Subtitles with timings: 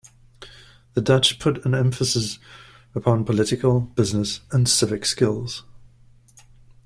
[0.95, 2.39] The Dutch put an emphasis
[2.95, 5.63] upon political, business, and civic skills.